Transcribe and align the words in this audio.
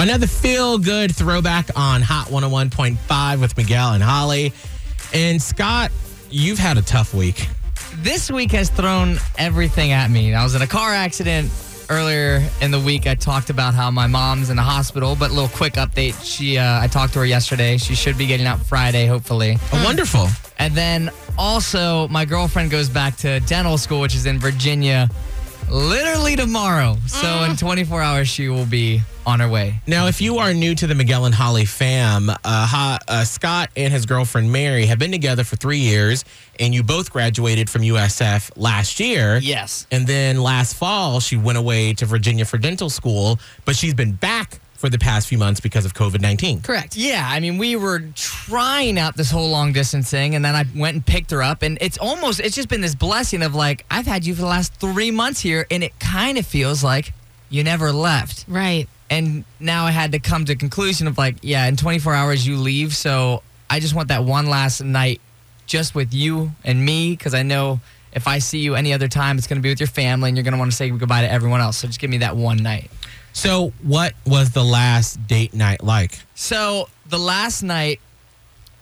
Another 0.00 0.26
feel 0.26 0.78
good 0.78 1.14
throwback 1.14 1.68
on 1.76 2.00
Hot 2.00 2.28
101.5 2.28 3.38
with 3.38 3.54
Miguel 3.58 3.92
and 3.92 4.02
Holly. 4.02 4.54
And 5.12 5.42
Scott, 5.42 5.92
you've 6.30 6.58
had 6.58 6.78
a 6.78 6.82
tough 6.82 7.12
week. 7.12 7.46
This 7.96 8.30
week 8.30 8.52
has 8.52 8.70
thrown 8.70 9.18
everything 9.36 9.92
at 9.92 10.10
me. 10.10 10.32
I 10.32 10.42
was 10.42 10.54
in 10.54 10.62
a 10.62 10.66
car 10.66 10.94
accident 10.94 11.50
earlier 11.90 12.42
in 12.62 12.70
the 12.70 12.80
week. 12.80 13.06
I 13.06 13.14
talked 13.14 13.50
about 13.50 13.74
how 13.74 13.90
my 13.90 14.06
mom's 14.06 14.48
in 14.48 14.56
the 14.56 14.62
hospital, 14.62 15.16
but 15.20 15.32
a 15.32 15.34
little 15.34 15.50
quick 15.50 15.74
update. 15.74 16.18
She, 16.24 16.56
uh, 16.56 16.80
I 16.80 16.86
talked 16.86 17.12
to 17.12 17.18
her 17.18 17.26
yesterday. 17.26 17.76
She 17.76 17.94
should 17.94 18.16
be 18.16 18.26
getting 18.26 18.46
out 18.46 18.58
Friday, 18.58 19.04
hopefully. 19.04 19.58
Oh, 19.70 19.84
wonderful. 19.84 20.28
And 20.58 20.74
then 20.74 21.10
also, 21.36 22.08
my 22.08 22.24
girlfriend 22.24 22.70
goes 22.70 22.88
back 22.88 23.16
to 23.18 23.40
dental 23.40 23.76
school, 23.76 24.00
which 24.00 24.14
is 24.14 24.24
in 24.24 24.38
Virginia, 24.38 25.10
literally 25.70 26.36
tomorrow. 26.36 26.96
So 27.06 27.44
in 27.44 27.56
24 27.56 28.02
hours, 28.02 28.28
she 28.28 28.48
will 28.48 28.66
be 28.66 29.00
on 29.26 29.40
her 29.40 29.48
way. 29.48 29.80
Now, 29.86 30.06
if 30.06 30.20
you 30.20 30.38
are 30.38 30.52
new 30.52 30.74
to 30.74 30.86
the 30.86 30.94
Miguel 30.94 31.24
and 31.26 31.34
Holly 31.34 31.64
fam, 31.64 32.30
uh, 32.30 32.36
ha, 32.44 32.98
uh, 33.06 33.24
Scott 33.24 33.70
and 33.76 33.92
his 33.92 34.06
girlfriend 34.06 34.50
Mary 34.50 34.86
have 34.86 34.98
been 34.98 35.12
together 35.12 35.44
for 35.44 35.56
three 35.56 35.78
years, 35.78 36.24
and 36.58 36.74
you 36.74 36.82
both 36.82 37.10
graduated 37.12 37.70
from 37.70 37.82
USF 37.82 38.50
last 38.56 39.00
year. 39.00 39.38
Yes. 39.38 39.86
And 39.90 40.06
then 40.06 40.42
last 40.42 40.74
fall, 40.74 41.20
she 41.20 41.36
went 41.36 41.58
away 41.58 41.92
to 41.94 42.06
Virginia 42.06 42.44
for 42.44 42.58
dental 42.58 42.90
school, 42.90 43.38
but 43.64 43.76
she's 43.76 43.94
been 43.94 44.12
back 44.12 44.60
for 44.80 44.88
the 44.88 44.98
past 44.98 45.28
few 45.28 45.36
months 45.36 45.60
because 45.60 45.84
of 45.84 45.92
COVID 45.92 46.22
19. 46.22 46.62
Correct. 46.62 46.96
Yeah, 46.96 47.28
I 47.30 47.38
mean, 47.38 47.58
we 47.58 47.76
were 47.76 48.00
trying 48.14 48.98
out 48.98 49.14
this 49.14 49.30
whole 49.30 49.50
long 49.50 49.74
distance 49.74 50.10
thing, 50.10 50.34
and 50.34 50.42
then 50.42 50.56
I 50.56 50.64
went 50.74 50.94
and 50.94 51.04
picked 51.04 51.30
her 51.32 51.42
up, 51.42 51.60
and 51.60 51.76
it's 51.82 51.98
almost, 51.98 52.40
it's 52.40 52.56
just 52.56 52.70
been 52.70 52.80
this 52.80 52.94
blessing 52.94 53.42
of 53.42 53.54
like, 53.54 53.84
I've 53.90 54.06
had 54.06 54.24
you 54.24 54.34
for 54.34 54.40
the 54.40 54.46
last 54.46 54.72
three 54.76 55.10
months 55.10 55.40
here, 55.40 55.66
and 55.70 55.84
it 55.84 56.00
kind 56.00 56.38
of 56.38 56.46
feels 56.46 56.82
like 56.82 57.12
you 57.50 57.62
never 57.62 57.92
left. 57.92 58.46
Right. 58.48 58.88
And 59.10 59.44
now 59.58 59.84
I 59.84 59.90
had 59.90 60.12
to 60.12 60.18
come 60.18 60.46
to 60.46 60.54
a 60.54 60.56
conclusion 60.56 61.06
of 61.06 61.18
like, 61.18 61.36
yeah, 61.42 61.66
in 61.66 61.76
24 61.76 62.14
hours 62.14 62.46
you 62.46 62.56
leave, 62.56 62.96
so 62.96 63.42
I 63.68 63.80
just 63.80 63.94
want 63.94 64.08
that 64.08 64.24
one 64.24 64.46
last 64.46 64.82
night 64.82 65.20
just 65.66 65.94
with 65.94 66.14
you 66.14 66.52
and 66.64 66.82
me, 66.82 67.10
because 67.10 67.34
I 67.34 67.42
know 67.42 67.80
if 68.14 68.26
I 68.26 68.38
see 68.38 68.60
you 68.60 68.76
any 68.76 68.94
other 68.94 69.08
time, 69.08 69.36
it's 69.36 69.46
going 69.46 69.58
to 69.58 69.62
be 69.62 69.68
with 69.68 69.80
your 69.80 69.88
family, 69.88 70.30
and 70.30 70.38
you're 70.38 70.44
going 70.44 70.54
to 70.54 70.58
want 70.58 70.70
to 70.70 70.76
say 70.76 70.88
goodbye 70.88 71.20
to 71.20 71.30
everyone 71.30 71.60
else. 71.60 71.76
So 71.76 71.86
just 71.86 72.00
give 72.00 72.08
me 72.08 72.18
that 72.18 72.34
one 72.34 72.56
night. 72.56 72.90
So, 73.32 73.72
what 73.82 74.14
was 74.26 74.50
the 74.50 74.64
last 74.64 75.26
date 75.26 75.54
night 75.54 75.82
like? 75.82 76.18
So 76.34 76.88
the 77.08 77.18
last 77.18 77.62
night, 77.62 78.00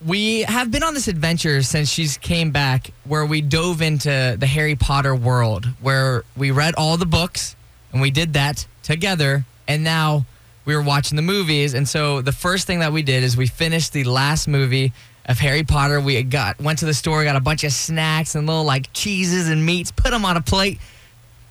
we 0.05 0.43
have 0.43 0.71
been 0.71 0.83
on 0.83 0.95
this 0.95 1.09
adventure 1.09 1.63
since 1.63 1.89
she's 1.89 2.17
came 2.19 2.51
back, 2.51 2.93
where 3.05 3.27
we 3.27 3.41
dove 3.41 3.83
into 3.83 4.37
the 4.39 4.47
Harry 4.47 4.77
Potter 4.77 5.15
world, 5.15 5.67
where 5.81 6.25
we 6.37 6.51
read 6.51 6.75
all 6.77 6.97
the 6.97 7.07
books, 7.07 7.57
and 7.93 8.01
we 8.01 8.11
did 8.11 8.35
that 8.35 8.67
together. 8.83 9.45
And 9.67 9.85
now 9.85 10.25
we 10.65 10.75
were 10.77 10.83
watching 10.83 11.17
the 11.17 11.23
movies, 11.23 11.75
and 11.75 11.89
so 11.89 12.23
the 12.23 12.33
first 12.33 12.67
thing 12.67 12.79
that 12.81 12.93
we 12.93 13.03
did 13.03 13.23
is 13.23 13.37
we 13.37 13.47
finished 13.47 13.93
the 13.93 14.05
last 14.05 14.49
movie 14.49 14.93
of 15.27 15.39
Harry 15.39 15.63
Potter. 15.63 16.01
We 16.01 16.23
got 16.23 16.61
went 16.61 16.79
to 16.79 16.87
the 16.87 16.95
store, 16.95 17.25
got 17.25 17.37
a 17.37 17.41
bunch 17.41 17.65
of 17.65 17.73
snacks 17.73 18.35
and 18.35 18.47
little 18.47 18.65
like 18.65 18.93
cheeses 18.93 19.49
and 19.49 19.65
meats, 19.65 19.91
put 19.91 20.11
them 20.11 20.25
on 20.25 20.37
a 20.37 20.43
plate, 20.43 20.79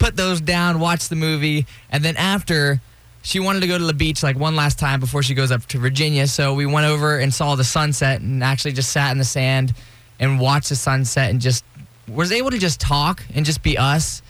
put 0.07 0.16
those 0.16 0.40
down, 0.40 0.79
watch 0.79 1.09
the 1.09 1.16
movie, 1.18 1.66
and 1.90 2.03
then 2.03 2.16
after 2.16 2.79
she 3.23 3.41
wanted 3.41 3.59
to 3.59 3.68
go 3.68 3.78
to 3.78 3.84
the 3.84 3.94
beach 3.94 4.23
like 4.23 4.38
one 4.38 4.56
last 4.56 4.79
time 4.79 5.01
before 5.01 5.22
she 5.22 5.34
goes 5.34 5.51
up 5.51 5.66
to 5.66 5.78
Virginia. 5.79 6.28
So 6.28 6.53
we 6.53 6.66
went 6.66 6.88
over 6.88 7.18
and 7.18 7.34
saw 7.34 7.56
the 7.56 7.66
sunset 7.66 8.22
and 8.22 8.41
actually 8.41 8.72
just 8.72 8.90
sat 8.94 9.12
in 9.12 9.17
the 9.17 9.25
sand 9.25 9.73
and 10.17 10.40
watched 10.40 10.69
the 10.69 10.78
sunset 10.78 11.29
and 11.29 11.41
just 11.41 11.66
was 12.07 12.31
able 12.31 12.51
to 12.51 12.57
just 12.57 12.79
talk 12.79 13.22
and 13.35 13.46
just 13.46 13.62
be 13.63 13.78
us 13.78 14.22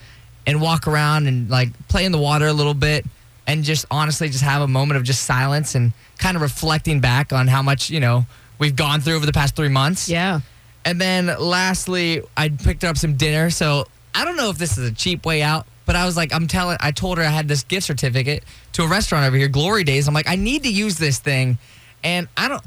and 0.48 0.60
walk 0.60 0.88
around 0.88 1.28
and 1.28 1.48
like 1.48 1.68
play 1.86 2.04
in 2.04 2.10
the 2.10 2.18
water 2.18 2.48
a 2.48 2.52
little 2.52 2.74
bit 2.74 3.06
and 3.46 3.62
just 3.62 3.86
honestly 3.88 4.28
just 4.28 4.42
have 4.42 4.62
a 4.62 4.68
moment 4.68 4.96
of 4.96 5.04
just 5.04 5.22
silence 5.22 5.76
and 5.76 5.92
kind 6.18 6.34
of 6.34 6.42
reflecting 6.42 6.98
back 6.98 7.32
on 7.32 7.46
how 7.46 7.62
much, 7.62 7.88
you 7.88 8.00
know, 8.00 8.26
we've 8.58 8.74
gone 8.74 9.00
through 9.00 9.14
over 9.14 9.26
the 9.26 9.32
past 9.32 9.54
three 9.54 9.68
months. 9.68 10.08
Yeah. 10.08 10.40
And 10.84 11.00
then 11.00 11.26
lastly, 11.38 12.22
I 12.36 12.48
picked 12.48 12.82
up 12.82 12.96
some 12.96 13.14
dinner. 13.14 13.50
So 13.50 13.86
I 14.14 14.24
don't 14.24 14.36
know 14.36 14.50
if 14.50 14.58
this 14.58 14.78
is 14.78 14.88
a 14.90 14.94
cheap 14.94 15.24
way 15.24 15.42
out, 15.42 15.66
but 15.86 15.96
I 15.96 16.04
was 16.04 16.16
like, 16.16 16.34
I'm 16.34 16.46
telling, 16.46 16.76
I 16.80 16.90
told 16.90 17.18
her 17.18 17.24
I 17.24 17.28
had 17.28 17.48
this 17.48 17.62
gift 17.62 17.86
certificate 17.86 18.44
to 18.74 18.82
a 18.82 18.88
restaurant 18.88 19.26
over 19.26 19.36
here, 19.36 19.48
Glory 19.48 19.84
Days. 19.84 20.08
I'm 20.08 20.14
like, 20.14 20.28
I 20.28 20.36
need 20.36 20.64
to 20.64 20.72
use 20.72 20.98
this 20.98 21.18
thing. 21.18 21.58
And 22.04 22.28
I 22.36 22.48
don't, 22.48 22.62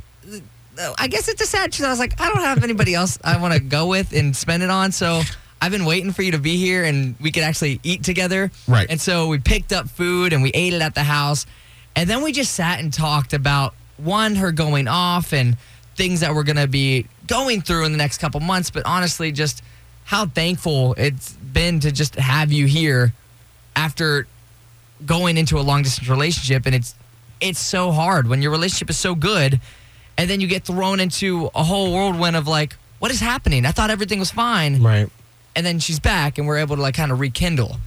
I 0.97 1.07
guess 1.07 1.28
it's 1.28 1.41
a 1.41 1.46
sad 1.46 1.72
truth. 1.72 1.88
I 1.88 1.91
was 1.91 2.00
like, 2.00 2.19
I 2.19 2.29
don't 2.29 2.41
have 2.41 2.63
anybody 2.63 2.96
else 2.96 3.19
I 3.24 3.38
want 3.38 3.53
to 3.53 3.59
go 3.59 3.88
with 3.88 4.13
and 4.13 4.35
spend 4.35 4.63
it 4.63 4.69
on. 4.69 4.91
So 4.91 5.22
I've 5.62 5.72
been 5.72 5.85
waiting 5.85 6.12
for 6.12 6.24
you 6.24 6.31
to 6.31 6.40
be 6.40 6.57
here 6.57 6.84
and 6.84 7.16
we 7.22 7.31
could 7.31 7.44
actually 7.44 7.79
eat 7.84 8.03
together. 8.03 8.50
Right. 8.68 8.88
And 8.90 9.00
so 9.00 9.28
we 9.28 9.38
picked 9.38 9.72
up 9.72 9.90
food 9.90 10.34
and 10.34 10.41
we 10.41 10.50
ate 10.52 10.73
it 10.73 10.81
at 10.81 10.96
the 10.96 11.03
house. 11.03 11.46
And 11.96 12.09
then 12.09 12.23
we 12.23 12.31
just 12.31 12.53
sat 12.53 12.79
and 12.79 12.91
talked 12.91 13.34
about 13.34 13.75
one, 13.97 14.35
her 14.35 14.52
going 14.52 14.88
off 14.88 15.34
and 15.34 15.58
things 15.96 16.22
that 16.22 16.34
we're 16.34 16.44
going 16.44 16.56
to 16.56 16.68
be 16.68 17.06
going 17.28 17.62
through 17.62 17.85
in 17.85 17.91
the 17.91 17.97
next 17.97 18.18
couple 18.18 18.40
months. 18.40 18.72
But 18.72 18.85
honestly, 18.85 19.31
just 19.31 19.62
how 20.12 20.26
thankful 20.26 20.94
it's 20.98 21.32
been 21.36 21.80
to 21.80 21.90
just 21.90 22.16
have 22.16 22.52
you 22.52 22.66
here 22.66 23.14
after 23.78 24.28
going 25.06 25.38
into 25.38 25.58
a 25.58 25.62
long 25.62 25.84
distance 25.84 26.10
relationship. 26.10 26.66
And 26.66 26.76
it's, 26.76 26.94
it's 27.40 27.60
so 27.60 27.92
hard 27.92 28.28
when 28.28 28.42
your 28.42 28.52
relationship 28.52 28.90
is 28.90 28.98
so 28.98 29.16
good. 29.16 29.62
And 30.18 30.30
then 30.30 30.42
you 30.42 30.48
get 30.48 30.66
thrown 30.66 31.00
into 31.00 31.50
a 31.56 31.64
whole 31.64 31.94
whirlwind 31.94 32.36
of 32.36 32.46
like, 32.46 32.76
what 33.00 33.10
is 33.10 33.22
happening? 33.22 33.66
I 33.66 33.72
thought 33.72 33.90
everything 33.90 34.20
was 34.20 34.32
fine. 34.32 34.84
Right. 34.84 35.10
And 35.56 35.66
then 35.66 35.80
she's 35.80 36.02
back 36.02 36.38
and 36.38 36.46
we're 36.46 36.58
able 36.58 36.76
to 36.76 36.82
like 36.82 36.96
kind 36.96 37.14
of 37.14 37.22
rekindle. 37.22 37.78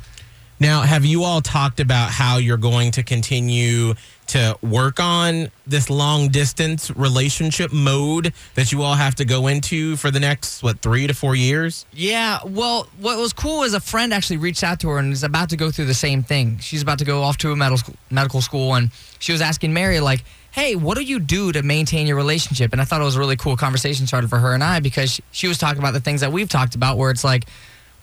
Now, 0.64 0.80
have 0.80 1.04
you 1.04 1.24
all 1.24 1.42
talked 1.42 1.78
about 1.78 2.08
how 2.08 2.38
you're 2.38 2.56
going 2.56 2.92
to 2.92 3.02
continue 3.02 3.92
to 4.28 4.56
work 4.62 4.98
on 4.98 5.50
this 5.66 5.90
long 5.90 6.28
distance 6.28 6.90
relationship 6.92 7.70
mode 7.70 8.32
that 8.54 8.72
you 8.72 8.80
all 8.80 8.94
have 8.94 9.14
to 9.16 9.26
go 9.26 9.48
into 9.48 9.96
for 9.96 10.10
the 10.10 10.20
next, 10.20 10.62
what, 10.62 10.78
three 10.78 11.06
to 11.06 11.12
four 11.12 11.36
years? 11.36 11.84
Yeah, 11.92 12.38
well, 12.46 12.88
what 12.98 13.18
was 13.18 13.34
cool 13.34 13.64
is 13.64 13.74
a 13.74 13.80
friend 13.80 14.14
actually 14.14 14.38
reached 14.38 14.64
out 14.64 14.80
to 14.80 14.88
her 14.88 14.96
and 14.96 15.12
is 15.12 15.22
about 15.22 15.50
to 15.50 15.58
go 15.58 15.70
through 15.70 15.84
the 15.84 15.92
same 15.92 16.22
thing. 16.22 16.56
She's 16.60 16.80
about 16.80 16.98
to 17.00 17.04
go 17.04 17.20
off 17.20 17.36
to 17.38 17.52
a 17.52 17.56
medical 17.56 17.76
school, 17.76 17.96
medical 18.08 18.40
school, 18.40 18.74
and 18.74 18.90
she 19.18 19.32
was 19.32 19.42
asking 19.42 19.74
Mary 19.74 20.00
like, 20.00 20.24
"Hey, 20.50 20.76
what 20.76 20.96
do 20.96 21.04
you 21.04 21.20
do 21.20 21.52
to 21.52 21.62
maintain 21.62 22.06
your 22.06 22.16
relationship?" 22.16 22.72
And 22.72 22.80
I 22.80 22.86
thought 22.86 23.02
it 23.02 23.04
was 23.04 23.16
a 23.16 23.20
really 23.20 23.36
cool 23.36 23.58
conversation 23.58 24.06
started 24.06 24.30
for 24.30 24.38
her 24.38 24.54
and 24.54 24.64
I 24.64 24.80
because 24.80 25.20
she 25.30 25.46
was 25.46 25.58
talking 25.58 25.80
about 25.80 25.92
the 25.92 26.00
things 26.00 26.22
that 26.22 26.32
we've 26.32 26.48
talked 26.48 26.74
about, 26.74 26.96
where 26.96 27.10
it's 27.10 27.22
like. 27.22 27.44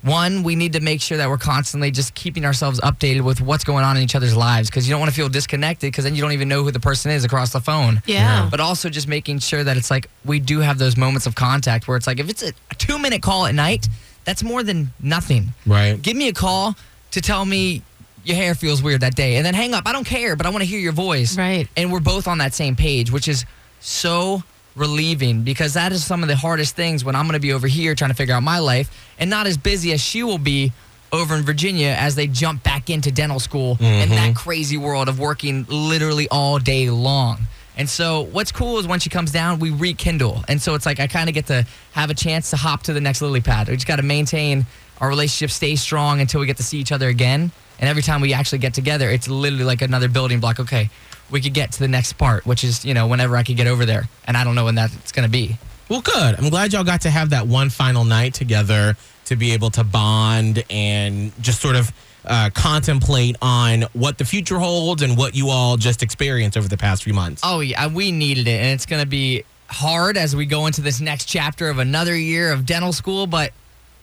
One, 0.03 0.43
we 0.43 0.55
need 0.55 0.73
to 0.73 0.79
make 0.79 0.99
sure 1.01 1.17
that 1.17 1.29
we're 1.29 1.37
constantly 1.37 1.91
just 1.91 2.15
keeping 2.15 2.43
ourselves 2.45 2.79
updated 2.81 3.21
with 3.21 3.39
what's 3.39 3.63
going 3.63 3.83
on 3.83 3.97
in 3.97 4.03
each 4.03 4.15
other's 4.15 4.35
lives 4.35 4.69
because 4.69 4.87
you 4.87 4.93
don't 4.93 4.99
want 4.99 5.11
to 5.11 5.15
feel 5.15 5.29
disconnected 5.29 5.89
because 5.91 6.03
then 6.05 6.15
you 6.15 6.21
don't 6.21 6.31
even 6.31 6.47
know 6.49 6.63
who 6.63 6.71
the 6.71 6.79
person 6.79 7.11
is 7.11 7.23
across 7.23 7.51
the 7.53 7.59
phone 7.59 8.01
Yeah. 8.07 8.47
but 8.49 8.59
also 8.59 8.89
just 8.89 9.07
making 9.07 9.39
sure 9.39 9.63
that 9.63 9.77
it's 9.77 9.91
like 9.91 10.09
we 10.25 10.39
do 10.39 10.59
have 10.59 10.79
those 10.79 10.97
moments 10.97 11.27
of 11.27 11.35
contact 11.35 11.87
where 11.87 11.97
it's 11.97 12.07
like 12.07 12.19
if 12.19 12.29
it's 12.29 12.41
a, 12.41 12.51
a 12.71 12.75
two 12.75 12.97
minute 12.97 13.21
call 13.21 13.45
at 13.45 13.53
night, 13.53 13.87
that's 14.25 14.43
more 14.43 14.63
than 14.63 14.91
nothing. 14.99 15.53
Right. 15.65 16.01
Give 16.01 16.17
me 16.17 16.27
a 16.29 16.33
call 16.33 16.75
to 17.11 17.21
tell 17.21 17.45
me 17.45 17.83
your 18.23 18.35
hair 18.35 18.53
feels 18.55 18.81
weird 18.83 19.01
that 19.01 19.15
day 19.15 19.35
and 19.35 19.45
then 19.45 19.53
hang 19.53 19.73
up. 19.73 19.87
I 19.87 19.93
don't 19.93 20.05
care, 20.05 20.35
but 20.35 20.45
I 20.45 20.49
want 20.49 20.61
to 20.61 20.67
hear 20.67 20.79
your 20.79 20.91
voice. 20.93 21.37
Right. 21.37 21.67
And 21.77 21.91
we're 21.91 21.99
both 21.99 22.27
on 22.27 22.37
that 22.39 22.53
same 22.53 22.75
page, 22.75 23.11
which 23.11 23.27
is 23.27 23.45
so 23.79 24.43
relieving 24.75 25.43
because 25.43 25.73
that 25.73 25.91
is 25.91 26.03
some 26.03 26.23
of 26.23 26.29
the 26.29 26.35
hardest 26.35 26.75
things 26.75 27.03
when 27.03 27.15
I'm 27.15 27.25
going 27.25 27.33
to 27.33 27.39
be 27.39 27.53
over 27.53 27.67
here 27.67 27.95
trying 27.95 28.11
to 28.11 28.15
figure 28.15 28.33
out 28.33 28.43
my 28.43 28.59
life 28.59 28.89
and 29.19 29.29
not 29.29 29.47
as 29.47 29.57
busy 29.57 29.91
as 29.91 30.01
she 30.01 30.23
will 30.23 30.37
be 30.37 30.71
over 31.11 31.35
in 31.35 31.43
Virginia 31.43 31.95
as 31.99 32.15
they 32.15 32.27
jump 32.27 32.63
back 32.63 32.89
into 32.89 33.11
dental 33.11 33.39
school 33.39 33.71
in 33.81 34.09
that 34.09 34.17
mm-hmm. 34.17 34.33
crazy 34.33 34.77
world 34.77 35.09
of 35.09 35.19
working 35.19 35.65
literally 35.67 36.27
all 36.29 36.57
day 36.57 36.89
long. 36.89 37.39
And 37.77 37.89
so 37.89 38.27
what's 38.31 38.51
cool 38.51 38.79
is 38.79 38.87
when 38.87 38.99
she 38.99 39.09
comes 39.09 39.31
down, 39.31 39.59
we 39.59 39.71
rekindle. 39.71 40.43
And 40.47 40.61
so 40.61 40.75
it's 40.75 40.85
like 40.85 40.99
I 40.99 41.07
kind 41.07 41.29
of 41.29 41.35
get 41.35 41.47
to 41.47 41.65
have 41.93 42.09
a 42.09 42.13
chance 42.13 42.49
to 42.51 42.57
hop 42.57 42.83
to 42.83 42.93
the 42.93 43.01
next 43.01 43.21
lily 43.21 43.41
pad. 43.41 43.67
We 43.67 43.75
just 43.75 43.87
got 43.87 43.97
to 43.97 44.03
maintain 44.03 44.65
our 44.99 45.09
relationship, 45.09 45.51
stay 45.51 45.75
strong 45.75 46.21
until 46.21 46.39
we 46.39 46.47
get 46.47 46.57
to 46.57 46.63
see 46.63 46.77
each 46.77 46.91
other 46.91 47.09
again. 47.09 47.51
And 47.81 47.89
every 47.89 48.03
time 48.03 48.21
we 48.21 48.33
actually 48.33 48.59
get 48.59 48.73
together, 48.73 49.09
it's 49.09 49.27
literally 49.27 49.65
like 49.65 49.81
another 49.81 50.07
building 50.07 50.39
block. 50.39 50.59
Okay, 50.59 50.89
we 51.31 51.41
could 51.41 51.53
get 51.53 51.71
to 51.73 51.79
the 51.79 51.87
next 51.87 52.13
part, 52.13 52.45
which 52.45 52.63
is, 52.63 52.85
you 52.85 52.93
know, 52.93 53.07
whenever 53.07 53.35
I 53.35 53.43
could 53.43 53.57
get 53.57 53.67
over 53.67 53.85
there. 53.85 54.07
And 54.25 54.37
I 54.37 54.43
don't 54.43 54.55
know 54.55 54.65
when 54.65 54.75
that's 54.75 55.11
going 55.11 55.25
to 55.25 55.31
be. 55.31 55.57
Well, 55.89 56.01
good. 56.01 56.35
I'm 56.37 56.49
glad 56.49 56.71
y'all 56.71 56.83
got 56.83 57.01
to 57.01 57.09
have 57.09 57.31
that 57.31 57.47
one 57.47 57.69
final 57.69 58.05
night 58.05 58.33
together 58.33 58.95
to 59.25 59.35
be 59.35 59.51
able 59.51 59.71
to 59.71 59.83
bond 59.83 60.63
and 60.69 61.31
just 61.41 61.59
sort 61.59 61.75
of 61.75 61.91
uh, 62.25 62.49
contemplate 62.53 63.35
on 63.41 63.83
what 63.93 64.17
the 64.17 64.25
future 64.25 64.59
holds 64.59 65.01
and 65.01 65.17
what 65.17 65.35
you 65.35 65.49
all 65.49 65.75
just 65.75 66.03
experienced 66.03 66.57
over 66.57 66.67
the 66.67 66.77
past 66.77 67.03
few 67.03 67.13
months. 67.13 67.41
Oh 67.43 67.61
yeah, 67.61 67.87
we 67.87 68.11
needed 68.11 68.47
it, 68.47 68.61
and 68.61 68.69
it's 68.69 68.85
going 68.85 69.01
to 69.01 69.07
be 69.07 69.43
hard 69.67 70.17
as 70.17 70.35
we 70.35 70.45
go 70.45 70.67
into 70.67 70.81
this 70.81 71.01
next 71.01 71.25
chapter 71.25 71.69
of 71.69 71.79
another 71.79 72.15
year 72.15 72.51
of 72.51 72.65
dental 72.65 72.93
school. 72.93 73.25
But 73.25 73.53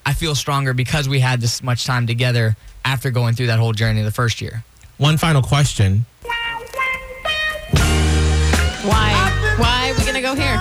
I 0.09 0.15
feel 0.15 0.35
stronger 0.35 0.73
because 0.73 1.07
we 1.07 1.21
had 1.21 1.39
this 1.39 1.63
much 1.63 1.85
time 1.85 2.07
together 2.07 2.57
after 2.83 3.11
going 3.11 3.35
through 3.35 3.49
that 3.49 3.59
whole 3.59 3.75
journey 3.75 4.01
the 4.01 4.11
first 4.11 4.41
year. 4.41 4.65
One 4.97 5.19
final 5.19 5.43
question. 5.43 6.07
Why? 8.89 9.13
Why 9.59 9.91
are 9.91 9.99
we 9.99 10.07
gonna 10.07 10.23
go 10.23 10.35
here? 10.35 10.57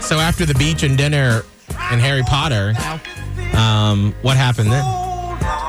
So 0.00 0.20
after 0.20 0.46
the 0.46 0.54
beach 0.54 0.84
and 0.84 0.96
dinner 0.96 1.42
and 1.90 2.00
Harry 2.00 2.22
Potter, 2.22 2.74
um, 3.58 4.14
what 4.22 4.36
happened 4.36 4.70
then? 4.70 4.84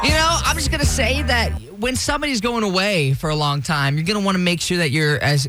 You 0.04 0.12
know, 0.12 0.40
I'm 0.46 0.56
just 0.56 0.70
gonna 0.70 0.86
say 0.86 1.24
that 1.24 1.50
when 1.80 1.96
somebody's 1.96 2.40
going 2.40 2.64
away 2.64 3.16
for 3.16 3.32
a 3.32 3.36
long 3.36 3.64
time, 3.64 3.98
you're 3.98 4.06
gonna 4.06 4.24
want 4.24 4.36
to 4.36 4.44
make 4.44 4.62
sure 4.62 4.78
that 4.78 4.92
you're 4.92 5.18
as 5.24 5.48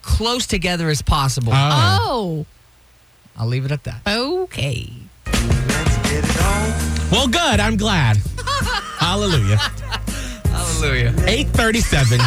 close 0.00 0.46
together 0.46 0.88
as 0.88 1.02
possible. 1.02 1.52
Oh. 1.54 1.98
Oh, 2.00 2.46
I'll 3.36 3.46
leave 3.48 3.64
it 3.64 3.72
at 3.72 3.84
that. 3.84 4.00
okay. 4.06 4.90
Well, 7.10 7.26
good. 7.28 7.60
I'm 7.60 7.76
glad. 7.76 8.16
Hallelujah. 8.98 9.56
Hallelujah. 10.46 11.14
837. 11.26 12.18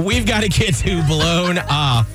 We've 0.04 0.26
got 0.26 0.42
to 0.42 0.48
get 0.48 0.74
to 0.76 1.02
blown 1.06 1.58
off. 1.58 2.08